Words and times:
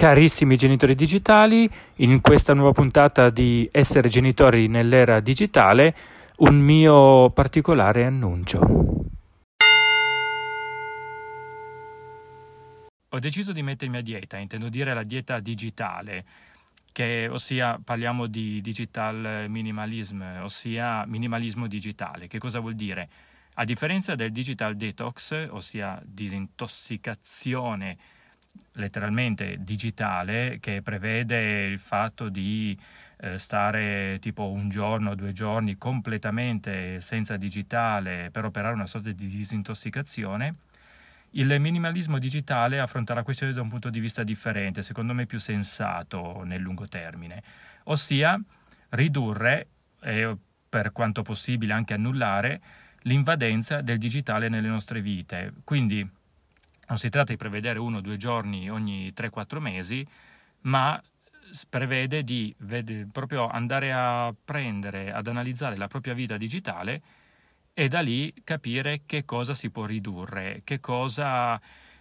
Carissimi 0.00 0.56
genitori 0.56 0.94
digitali, 0.94 1.68
in 1.96 2.22
questa 2.22 2.54
nuova 2.54 2.72
puntata 2.72 3.28
di 3.28 3.68
Essere 3.70 4.08
genitori 4.08 4.66
nell'era 4.66 5.20
digitale, 5.20 5.94
un 6.38 6.58
mio 6.58 7.28
particolare 7.28 8.06
annuncio. 8.06 8.60
Ho 13.10 13.18
deciso 13.18 13.52
di 13.52 13.60
mettermi 13.60 13.98
a 13.98 14.00
dieta, 14.00 14.38
intendo 14.38 14.70
dire 14.70 14.94
la 14.94 15.02
dieta 15.02 15.38
digitale, 15.38 16.24
che, 16.92 17.28
ossia 17.30 17.78
parliamo 17.84 18.26
di 18.26 18.62
digital 18.62 19.50
minimalism, 19.50 20.22
ossia 20.40 21.04
minimalismo 21.04 21.66
digitale. 21.66 22.26
Che 22.26 22.38
cosa 22.38 22.60
vuol 22.60 22.74
dire? 22.74 23.06
A 23.56 23.64
differenza 23.64 24.14
del 24.14 24.32
digital 24.32 24.76
detox, 24.76 25.48
ossia 25.50 26.00
disintossicazione 26.02 27.98
letteralmente 28.72 29.56
digitale 29.60 30.58
che 30.60 30.82
prevede 30.82 31.64
il 31.64 31.78
fatto 31.78 32.28
di 32.28 32.78
eh, 33.18 33.38
stare 33.38 34.18
tipo 34.20 34.48
un 34.50 34.68
giorno, 34.68 35.14
due 35.14 35.32
giorni 35.32 35.76
completamente 35.76 37.00
senza 37.00 37.36
digitale 37.36 38.30
per 38.30 38.44
operare 38.44 38.74
una 38.74 38.86
sorta 38.86 39.10
di 39.10 39.26
disintossicazione, 39.26 40.54
il 41.34 41.60
minimalismo 41.60 42.18
digitale 42.18 42.80
affronta 42.80 43.14
la 43.14 43.22
questione 43.22 43.52
da 43.52 43.62
un 43.62 43.68
punto 43.68 43.90
di 43.90 44.00
vista 44.00 44.24
differente, 44.24 44.82
secondo 44.82 45.14
me 45.14 45.26
più 45.26 45.38
sensato 45.38 46.42
nel 46.44 46.60
lungo 46.60 46.88
termine, 46.88 47.42
ossia 47.84 48.40
ridurre 48.90 49.68
e 50.00 50.36
per 50.68 50.92
quanto 50.92 51.22
possibile 51.22 51.72
anche 51.72 51.94
annullare 51.94 52.60
l'invadenza 53.02 53.80
del 53.80 53.98
digitale 53.98 54.48
nelle 54.48 54.68
nostre 54.68 55.00
vite. 55.00 55.52
Quindi 55.62 56.08
non 56.90 56.98
si 56.98 57.08
tratta 57.08 57.30
di 57.30 57.38
prevedere 57.38 57.78
uno 57.78 57.98
o 57.98 58.00
due 58.00 58.16
giorni 58.16 58.68
ogni 58.68 59.12
3-4 59.16 59.58
mesi, 59.58 60.06
ma 60.62 61.00
prevede 61.68 62.22
di 62.24 62.52
vede, 62.58 63.08
proprio 63.10 63.46
andare 63.46 63.92
a 63.92 64.34
prendere, 64.44 65.12
ad 65.12 65.28
analizzare 65.28 65.76
la 65.76 65.86
propria 65.86 66.14
vita 66.14 66.36
digitale 66.36 67.00
e 67.72 67.86
da 67.88 68.00
lì 68.00 68.32
capire 68.42 69.02
che 69.06 69.24
cosa 69.24 69.54
si 69.54 69.70
può 69.70 69.86
ridurre, 69.86 70.62
che 70.64 70.80
cosa 70.80 71.60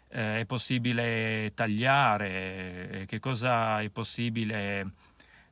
eh, 0.09 0.41
è 0.41 0.45
possibile 0.45 1.51
tagliare, 1.53 3.05
che 3.07 3.19
cosa 3.19 3.81
è 3.81 3.89
possibile 3.89 4.91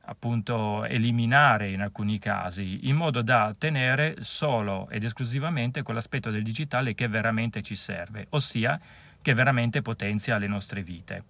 appunto 0.00 0.84
eliminare 0.84 1.70
in 1.70 1.80
alcuni 1.80 2.18
casi, 2.18 2.88
in 2.88 2.96
modo 2.96 3.22
da 3.22 3.54
tenere 3.56 4.16
solo 4.20 4.88
ed 4.90 5.04
esclusivamente 5.04 5.82
quell'aspetto 5.82 6.30
del 6.30 6.42
digitale 6.42 6.94
che 6.94 7.06
veramente 7.06 7.62
ci 7.62 7.76
serve, 7.76 8.26
ossia 8.30 8.80
che 9.22 9.34
veramente 9.34 9.82
potenzia 9.82 10.38
le 10.38 10.46
nostre 10.46 10.82
vite. 10.82 11.24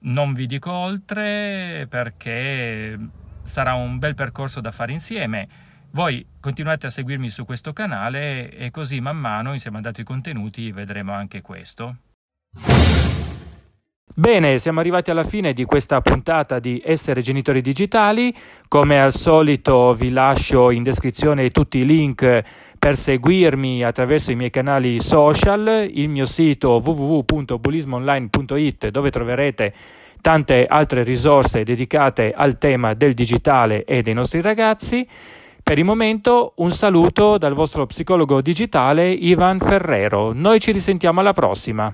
Non 0.00 0.34
vi 0.34 0.46
dico 0.46 0.72
oltre 0.72 1.86
perché 1.88 2.98
sarà 3.44 3.74
un 3.74 3.98
bel 3.98 4.14
percorso 4.14 4.60
da 4.60 4.72
fare 4.72 4.92
insieme. 4.92 5.48
Voi 5.90 6.24
continuate 6.40 6.86
a 6.86 6.90
seguirmi 6.90 7.28
su 7.28 7.44
questo 7.44 7.72
canale 7.72 8.50
e 8.50 8.70
così 8.70 9.00
man 9.00 9.16
mano, 9.16 9.52
insieme 9.52 9.78
ad 9.78 9.86
altri 9.86 10.04
contenuti, 10.04 10.72
vedremo 10.72 11.12
anche 11.12 11.42
questo. 11.42 11.96
Bene, 14.14 14.58
siamo 14.58 14.80
arrivati 14.80 15.10
alla 15.10 15.24
fine 15.24 15.54
di 15.54 15.64
questa 15.64 16.02
puntata 16.02 16.58
di 16.58 16.82
Essere 16.84 17.22
Genitori 17.22 17.62
Digitali. 17.62 18.30
Come 18.68 19.00
al 19.00 19.14
solito 19.14 19.94
vi 19.94 20.10
lascio 20.10 20.70
in 20.70 20.82
descrizione 20.82 21.48
tutti 21.48 21.78
i 21.78 21.86
link 21.86 22.42
per 22.78 22.94
seguirmi 22.94 23.82
attraverso 23.82 24.30
i 24.30 24.36
miei 24.36 24.50
canali 24.50 25.00
social, 25.00 25.88
il 25.90 26.10
mio 26.10 26.26
sito 26.26 26.82
www.bulismoonline.it 26.84 28.88
dove 28.88 29.10
troverete 29.10 29.72
tante 30.20 30.66
altre 30.66 31.04
risorse 31.04 31.62
dedicate 31.62 32.34
al 32.36 32.58
tema 32.58 32.92
del 32.92 33.14
digitale 33.14 33.84
e 33.84 34.02
dei 34.02 34.12
nostri 34.12 34.42
ragazzi. 34.42 35.08
Per 35.62 35.78
il 35.78 35.86
momento 35.86 36.52
un 36.56 36.72
saluto 36.72 37.38
dal 37.38 37.54
vostro 37.54 37.86
psicologo 37.86 38.42
digitale 38.42 39.10
Ivan 39.10 39.58
Ferrero. 39.58 40.34
Noi 40.34 40.60
ci 40.60 40.70
risentiamo 40.70 41.20
alla 41.20 41.32
prossima. 41.32 41.90